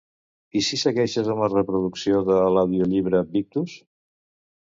[0.59, 3.77] I si segueixes amb la reproducció de l'audiollibre "Victus"?